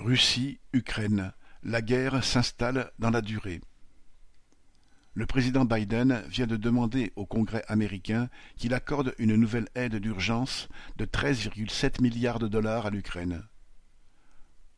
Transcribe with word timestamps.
Russie, 0.00 0.58
Ukraine, 0.72 1.34
la 1.62 1.82
guerre 1.82 2.24
s'installe 2.24 2.90
dans 2.98 3.10
la 3.10 3.20
durée. 3.20 3.60
Le 5.12 5.26
président 5.26 5.66
Biden 5.66 6.22
vient 6.26 6.46
de 6.46 6.56
demander 6.56 7.12
au 7.16 7.26
Congrès 7.26 7.62
américain 7.68 8.30
qu'il 8.56 8.72
accorde 8.72 9.14
une 9.18 9.36
nouvelle 9.36 9.68
aide 9.74 9.96
d'urgence 9.96 10.70
de 10.96 11.04
13,7 11.04 12.00
milliards 12.00 12.38
de 12.38 12.48
dollars 12.48 12.86
à 12.86 12.90
l'Ukraine. 12.90 13.44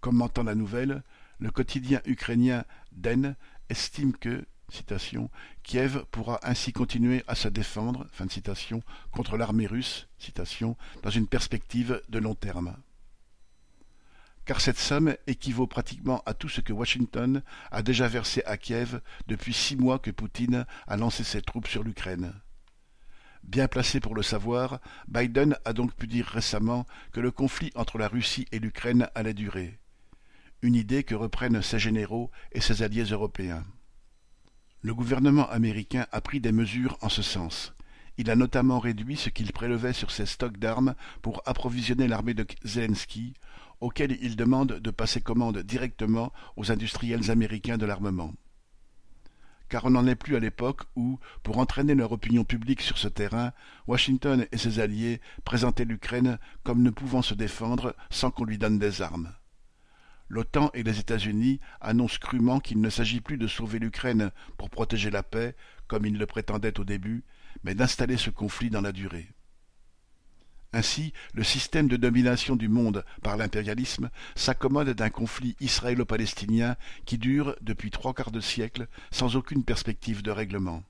Commentant 0.00 0.42
la 0.42 0.56
nouvelle, 0.56 1.04
le 1.38 1.52
quotidien 1.52 2.00
ukrainien 2.04 2.64
DEN 2.90 3.36
estime 3.68 4.14
que 4.14 4.44
Kiev 5.62 6.04
pourra 6.10 6.40
ainsi 6.42 6.72
continuer 6.72 7.22
à 7.28 7.36
se 7.36 7.46
défendre 7.46 8.08
contre 9.12 9.36
l'armée 9.36 9.68
russe 9.68 10.08
dans 11.04 11.10
une 11.10 11.28
perspective 11.28 12.02
de 12.08 12.18
long 12.18 12.34
terme 12.34 12.74
car 14.44 14.60
cette 14.60 14.78
somme 14.78 15.14
équivaut 15.26 15.66
pratiquement 15.66 16.22
à 16.26 16.34
tout 16.34 16.48
ce 16.48 16.60
que 16.60 16.72
Washington 16.72 17.42
a 17.70 17.82
déjà 17.82 18.08
versé 18.08 18.42
à 18.44 18.56
Kiev 18.56 19.00
depuis 19.26 19.52
six 19.52 19.76
mois 19.76 19.98
que 19.98 20.10
Poutine 20.10 20.66
a 20.86 20.96
lancé 20.96 21.24
ses 21.24 21.42
troupes 21.42 21.68
sur 21.68 21.84
l'Ukraine. 21.84 22.32
Bien 23.44 23.66
placé 23.66 24.00
pour 24.00 24.14
le 24.14 24.22
savoir, 24.22 24.80
Biden 25.08 25.56
a 25.64 25.72
donc 25.72 25.94
pu 25.94 26.06
dire 26.06 26.26
récemment 26.26 26.86
que 27.12 27.20
le 27.20 27.30
conflit 27.30 27.72
entre 27.74 27.98
la 27.98 28.08
Russie 28.08 28.46
et 28.52 28.58
l'Ukraine 28.58 29.08
allait 29.14 29.34
durer. 29.34 29.78
Une 30.62 30.76
idée 30.76 31.02
que 31.02 31.16
reprennent 31.16 31.60
ses 31.60 31.80
généraux 31.80 32.30
et 32.52 32.60
ses 32.60 32.82
alliés 32.82 33.04
européens. 33.04 33.64
Le 34.80 34.94
gouvernement 34.94 35.48
américain 35.50 36.06
a 36.12 36.20
pris 36.20 36.40
des 36.40 36.52
mesures 36.52 36.98
en 37.02 37.08
ce 37.08 37.22
sens. 37.22 37.72
Il 38.18 38.30
a 38.30 38.36
notamment 38.36 38.78
réduit 38.78 39.16
ce 39.16 39.30
qu'il 39.30 39.52
prélevait 39.52 39.92
sur 39.92 40.10
ses 40.10 40.26
stocks 40.26 40.58
d'armes 40.58 40.94
pour 41.22 41.42
approvisionner 41.46 42.08
l'armée 42.08 42.34
de 42.34 42.46
Zelensky, 42.64 43.34
auquel 43.80 44.18
il 44.20 44.36
demande 44.36 44.78
de 44.78 44.90
passer 44.90 45.20
commande 45.20 45.58
directement 45.58 46.32
aux 46.56 46.70
industriels 46.70 47.30
américains 47.30 47.78
de 47.78 47.86
l'armement. 47.86 48.32
Car 49.68 49.86
on 49.86 49.90
n'en 49.90 50.06
est 50.06 50.14
plus 50.14 50.36
à 50.36 50.40
l'époque 50.40 50.82
où, 50.96 51.18
pour 51.42 51.58
entraîner 51.58 51.94
leur 51.94 52.12
opinion 52.12 52.44
publique 52.44 52.82
sur 52.82 52.98
ce 52.98 53.08
terrain, 53.08 53.52
Washington 53.86 54.46
et 54.52 54.58
ses 54.58 54.80
alliés 54.80 55.20
présentaient 55.44 55.86
l'Ukraine 55.86 56.38
comme 56.62 56.82
ne 56.82 56.90
pouvant 56.90 57.22
se 57.22 57.32
défendre 57.32 57.96
sans 58.10 58.30
qu'on 58.30 58.44
lui 58.44 58.58
donne 58.58 58.78
des 58.78 59.00
armes. 59.00 59.32
L'OTAN 60.28 60.70
et 60.74 60.82
les 60.82 60.98
États-Unis 61.00 61.60
annoncent 61.80 62.18
crûment 62.18 62.60
qu'il 62.60 62.80
ne 62.80 62.90
s'agit 62.90 63.20
plus 63.20 63.38
de 63.38 63.46
sauver 63.46 63.78
l'Ukraine 63.78 64.30
pour 64.58 64.70
protéger 64.70 65.10
la 65.10 65.22
paix, 65.22 65.56
comme 65.88 66.06
ils 66.06 66.16
le 66.16 66.26
prétendaient 66.26 66.78
au 66.78 66.84
début, 66.84 67.24
mais 67.64 67.74
d'installer 67.74 68.16
ce 68.16 68.30
conflit 68.30 68.70
dans 68.70 68.80
la 68.80 68.92
durée. 68.92 69.28
Ainsi, 70.74 71.12
le 71.34 71.44
système 71.44 71.86
de 71.86 71.96
domination 71.96 72.56
du 72.56 72.68
monde 72.68 73.04
par 73.22 73.36
l'impérialisme 73.36 74.08
s'accommode 74.34 74.90
d'un 74.90 75.10
conflit 75.10 75.54
israélo-palestinien 75.60 76.76
qui 77.04 77.18
dure 77.18 77.54
depuis 77.60 77.90
trois 77.90 78.14
quarts 78.14 78.30
de 78.30 78.40
siècle 78.40 78.88
sans 79.10 79.36
aucune 79.36 79.64
perspective 79.64 80.22
de 80.22 80.30
règlement. 80.30 80.82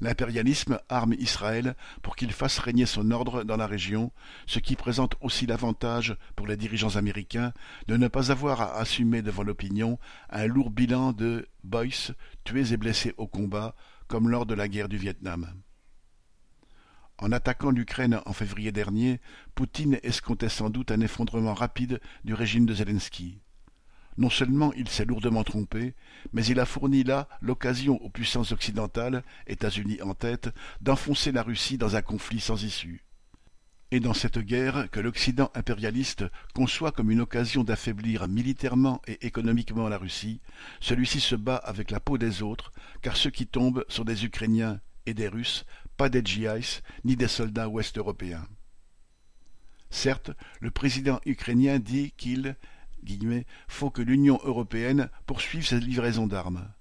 L'impérialisme 0.00 0.80
arme 0.88 1.14
Israël 1.14 1.74
pour 2.02 2.14
qu'il 2.16 2.32
fasse 2.32 2.58
régner 2.58 2.86
son 2.86 3.10
ordre 3.10 3.42
dans 3.42 3.56
la 3.56 3.66
région, 3.66 4.12
ce 4.46 4.58
qui 4.58 4.76
présente 4.76 5.16
aussi 5.20 5.46
l'avantage 5.46 6.16
pour 6.36 6.46
les 6.46 6.56
dirigeants 6.56 6.96
américains 6.96 7.52
de 7.88 7.96
ne 7.96 8.06
pas 8.06 8.30
avoir 8.30 8.60
à 8.60 8.78
assumer 8.78 9.22
devant 9.22 9.42
l'opinion 9.42 9.98
un 10.30 10.46
lourd 10.46 10.70
bilan 10.70 11.12
de 11.12 11.48
boys 11.64 12.12
tués 12.44 12.72
et 12.72 12.76
blessés 12.76 13.14
au 13.16 13.26
combat, 13.26 13.74
comme 14.06 14.28
lors 14.28 14.46
de 14.46 14.54
la 14.54 14.68
guerre 14.68 14.88
du 14.88 14.98
Vietnam. 14.98 15.52
En 17.20 17.32
attaquant 17.32 17.70
l'Ukraine 17.70 18.20
en 18.26 18.32
février 18.32 18.70
dernier, 18.70 19.20
Poutine 19.56 19.98
escomptait 20.04 20.48
sans 20.48 20.70
doute 20.70 20.92
un 20.92 21.00
effondrement 21.00 21.54
rapide 21.54 22.00
du 22.24 22.32
régime 22.32 22.64
de 22.64 22.74
Zelensky. 22.74 23.40
Non 24.18 24.30
seulement 24.30 24.72
il 24.74 24.88
s'est 24.88 25.04
lourdement 25.04 25.42
trompé, 25.42 25.94
mais 26.32 26.44
il 26.44 26.60
a 26.60 26.64
fourni 26.64 27.02
là 27.02 27.28
l'occasion 27.40 28.00
aux 28.02 28.08
puissances 28.08 28.52
occidentales, 28.52 29.24
États-Unis 29.48 30.00
en 30.02 30.14
tête, 30.14 30.50
d'enfoncer 30.80 31.32
la 31.32 31.42
Russie 31.42 31.78
dans 31.78 31.96
un 31.96 32.02
conflit 32.02 32.40
sans 32.40 32.62
issue. 32.62 33.04
Et 33.90 34.00
dans 34.00 34.14
cette 34.14 34.38
guerre 34.38 34.88
que 34.90 35.00
l'Occident 35.00 35.50
impérialiste 35.54 36.24
conçoit 36.54 36.92
comme 36.92 37.10
une 37.10 37.22
occasion 37.22 37.64
d'affaiblir 37.64 38.28
militairement 38.28 39.00
et 39.06 39.26
économiquement 39.26 39.88
la 39.88 39.98
Russie, 39.98 40.40
celui-ci 40.80 41.20
se 41.20 41.36
bat 41.36 41.56
avec 41.56 41.90
la 41.90 41.98
peau 41.98 42.18
des 42.18 42.42
autres, 42.42 42.70
car 43.02 43.16
ceux 43.16 43.30
qui 43.30 43.46
tombent 43.46 43.84
sont 43.88 44.04
des 44.04 44.24
Ukrainiens 44.24 44.80
et 45.06 45.14
des 45.14 45.28
Russes, 45.28 45.64
pas 45.98 46.08
des 46.08 46.24
GIs 46.24 46.80
ni 47.04 47.16
des 47.16 47.28
soldats 47.28 47.68
ouest-européens. 47.68 48.46
Certes, 49.90 50.30
le 50.60 50.70
président 50.70 51.20
ukrainien 51.26 51.78
dit 51.78 52.12
qu'il 52.16 52.56
faut 53.66 53.90
que 53.90 54.02
l'Union 54.02 54.40
européenne 54.44 55.10
poursuive 55.26 55.66
ses 55.66 55.80
livraisons 55.80 56.26
d'armes. 56.26 56.72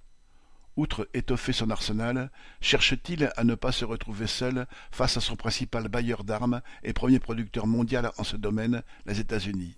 Outre 0.76 1.10
étoffer 1.16 1.54
son 1.54 1.72
arsenal, 1.72 2.32
cherche-t-il 2.62 3.32
à 3.36 3.44
ne 3.44 3.56
pas 3.56 3.72
se 3.72 3.86
retrouver 3.86 4.28
seul 4.28 4.68
face 4.92 5.18
à 5.18 5.22
son 5.22 5.36
principal 5.36 5.88
bailleur 5.88 6.24
d'armes 6.24 6.62
et 6.84 6.94
premier 6.94 7.20
producteur 7.20 7.66
mondial 7.66 8.12
en 8.18 8.24
ce 8.24 8.38
domaine, 8.38 8.84
les 9.08 9.20
États-Unis? 9.20 9.78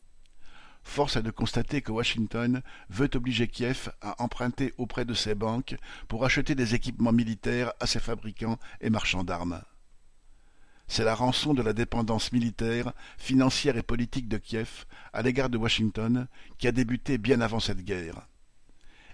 Force 0.89 1.17
est 1.17 1.21
de 1.21 1.29
constater 1.29 1.83
que 1.83 1.91
Washington 1.91 2.63
veut 2.89 3.11
obliger 3.13 3.47
Kiev 3.47 3.91
à 4.01 4.23
emprunter 4.23 4.73
auprès 4.79 5.05
de 5.05 5.13
ses 5.13 5.35
banques 5.35 5.75
pour 6.07 6.25
acheter 6.25 6.55
des 6.55 6.73
équipements 6.73 7.11
militaires 7.11 7.73
à 7.79 7.85
ses 7.85 7.99
fabricants 7.99 8.57
et 8.81 8.89
marchands 8.89 9.23
d'armes. 9.23 9.61
C'est 10.87 11.03
la 11.03 11.13
rançon 11.13 11.53
de 11.53 11.61
la 11.61 11.73
dépendance 11.73 12.31
militaire, 12.31 12.93
financière 13.19 13.77
et 13.77 13.83
politique 13.83 14.27
de 14.27 14.39
Kiev 14.39 14.85
à 15.13 15.21
l'égard 15.21 15.51
de 15.51 15.59
Washington 15.59 16.27
qui 16.57 16.67
a 16.67 16.71
débuté 16.71 17.19
bien 17.19 17.39
avant 17.39 17.59
cette 17.59 17.85
guerre. 17.85 18.27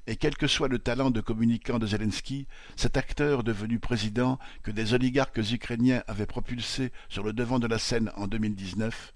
Et 0.08 0.16
quel 0.16 0.38
que 0.38 0.48
soit 0.48 0.70
le 0.70 0.80
talent 0.80 1.12
de 1.12 1.20
communicant 1.20 1.78
de 1.78 1.88
Zelensky, 1.88 2.48
cet 2.78 2.96
acteur 2.96 3.44
devenu 3.44 3.80
président 3.80 4.40
que 4.64 4.72
des 4.72 4.94
oligarques 4.94 5.42
ukrainiens 5.52 6.04
avaient 6.08 6.26
propulsé 6.26 6.94
sur 7.10 7.24
le 7.24 7.34
devant 7.34 7.60
de 7.60 7.68
la 7.68 7.80
scène 7.80 8.14
en 8.16 8.28
2019, 8.28 9.15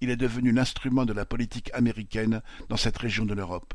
il 0.00 0.10
est 0.10 0.16
devenu 0.16 0.52
l'instrument 0.52 1.04
de 1.04 1.12
la 1.12 1.24
politique 1.24 1.70
américaine 1.74 2.42
dans 2.68 2.76
cette 2.76 2.98
région 2.98 3.24
de 3.24 3.34
l'Europe. 3.34 3.74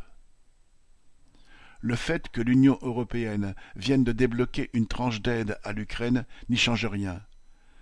Le 1.82 1.96
fait 1.96 2.30
que 2.30 2.42
l'Union 2.42 2.80
européenne 2.82 3.56
vienne 3.76 4.06
de 4.06 4.14
débloquer 4.14 4.70
une 4.74 4.88
tranche 4.88 5.22
d'aide 5.22 5.58
à 5.64 5.74
l'Ukraine 5.74 6.26
n'y 6.48 6.58
change 6.58 6.86
rien. 6.86 7.22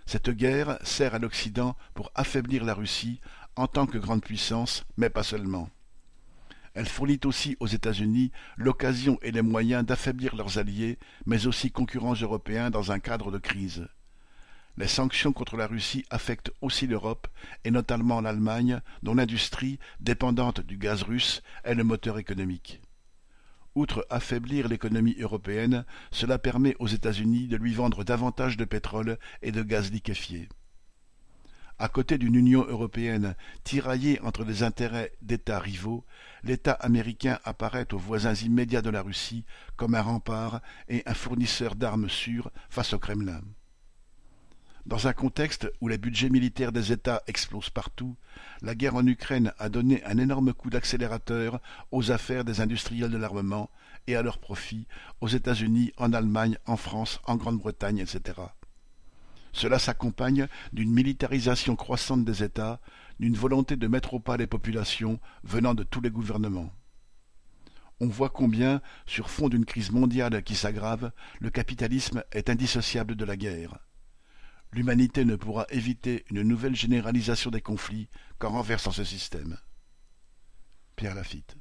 Cette 0.06 0.30
guerre 0.30 0.78
sert 0.82 1.14
à 1.14 1.20
l'Occident 1.20 1.76
pour 1.94 2.10
affaiblir 2.16 2.64
la 2.64 2.74
Russie 2.74 3.20
en 3.54 3.68
tant 3.68 3.86
que 3.86 3.98
grande 3.98 4.22
puissance, 4.22 4.84
mais 4.96 5.10
pas 5.10 5.22
seulement. 5.22 5.70
Elle 6.74 6.88
fournit 6.88 7.20
aussi 7.24 7.56
aux 7.60 7.66
États-Unis 7.66 8.32
l'occasion 8.56 9.18
et 9.22 9.30
les 9.30 9.42
moyens 9.42 9.84
d'affaiblir 9.84 10.34
leurs 10.34 10.58
alliés, 10.58 10.98
mais 11.26 11.46
aussi 11.46 11.70
concurrents 11.70 12.14
européens 12.14 12.70
dans 12.70 12.92
un 12.92 12.98
cadre 12.98 13.30
de 13.30 13.38
crise. 13.38 13.86
Les 14.78 14.88
sanctions 14.88 15.32
contre 15.32 15.56
la 15.56 15.66
Russie 15.66 16.06
affectent 16.08 16.50
aussi 16.62 16.86
l'Europe, 16.86 17.28
et 17.64 17.70
notamment 17.70 18.20
l'Allemagne, 18.20 18.80
dont 19.02 19.14
l'industrie, 19.14 19.78
dépendante 20.00 20.60
du 20.60 20.78
gaz 20.78 21.02
russe, 21.02 21.42
est 21.64 21.74
le 21.74 21.84
moteur 21.84 22.18
économique. 22.18 22.80
Outre 23.74 24.06
affaiblir 24.10 24.68
l'économie 24.68 25.16
européenne, 25.18 25.84
cela 26.10 26.38
permet 26.38 26.74
aux 26.78 26.86
États-Unis 26.86 27.48
de 27.48 27.56
lui 27.56 27.74
vendre 27.74 28.04
davantage 28.04 28.56
de 28.56 28.64
pétrole 28.64 29.18
et 29.42 29.52
de 29.52 29.62
gaz 29.62 29.90
liquéfié. 29.90 30.48
À 31.78 31.88
côté 31.88 32.16
d'une 32.16 32.34
Union 32.34 32.64
européenne 32.66 33.34
tiraillée 33.64 34.20
entre 34.20 34.44
des 34.44 34.62
intérêts 34.62 35.12
d'États 35.20 35.58
rivaux, 35.58 36.04
l'État 36.44 36.72
américain 36.72 37.40
apparaît 37.44 37.92
aux 37.92 37.98
voisins 37.98 38.34
immédiats 38.34 38.82
de 38.82 38.90
la 38.90 39.02
Russie 39.02 39.44
comme 39.76 39.94
un 39.94 40.02
rempart 40.02 40.60
et 40.88 41.02
un 41.06 41.14
fournisseur 41.14 41.74
d'armes 41.74 42.08
sûres 42.08 42.50
face 42.70 42.92
au 42.92 42.98
Kremlin. 42.98 43.40
Dans 44.84 45.06
un 45.06 45.12
contexte 45.12 45.70
où 45.80 45.86
les 45.86 45.96
budgets 45.96 46.28
militaires 46.28 46.72
des 46.72 46.90
États 46.90 47.22
explosent 47.28 47.70
partout, 47.70 48.16
la 48.62 48.74
guerre 48.74 48.96
en 48.96 49.06
Ukraine 49.06 49.52
a 49.58 49.68
donné 49.68 50.02
un 50.04 50.18
énorme 50.18 50.52
coup 50.52 50.70
d'accélérateur 50.70 51.60
aux 51.92 52.10
affaires 52.10 52.44
des 52.44 52.60
industriels 52.60 53.10
de 53.10 53.16
l'armement 53.16 53.70
et 54.08 54.16
à 54.16 54.22
leur 54.22 54.38
profit 54.38 54.88
aux 55.20 55.28
États-Unis, 55.28 55.92
en 55.98 56.12
Allemagne, 56.12 56.58
en 56.66 56.76
France, 56.76 57.20
en 57.26 57.36
Grande-Bretagne, 57.36 57.98
etc. 57.98 58.40
Cela 59.52 59.78
s'accompagne 59.78 60.48
d'une 60.72 60.90
militarisation 60.90 61.76
croissante 61.76 62.24
des 62.24 62.42
États, 62.42 62.80
d'une 63.20 63.36
volonté 63.36 63.76
de 63.76 63.86
mettre 63.86 64.14
au 64.14 64.20
pas 64.20 64.36
les 64.36 64.48
populations 64.48 65.20
venant 65.44 65.74
de 65.74 65.84
tous 65.84 66.00
les 66.00 66.10
gouvernements. 66.10 66.72
On 68.00 68.08
voit 68.08 68.30
combien, 68.30 68.80
sur 69.06 69.30
fond 69.30 69.48
d'une 69.48 69.64
crise 69.64 69.92
mondiale 69.92 70.42
qui 70.42 70.56
s'aggrave, 70.56 71.12
le 71.38 71.50
capitalisme 71.50 72.24
est 72.32 72.50
indissociable 72.50 73.14
de 73.14 73.24
la 73.24 73.36
guerre. 73.36 73.78
L'humanité 74.72 75.24
ne 75.24 75.36
pourra 75.36 75.66
éviter 75.68 76.24
une 76.30 76.42
nouvelle 76.42 76.74
généralisation 76.74 77.50
des 77.50 77.60
conflits 77.60 78.08
qu'en 78.38 78.50
renversant 78.50 78.90
ce 78.90 79.04
système. 79.04 79.58
Pierre 80.96 81.14
Lafitte 81.14 81.56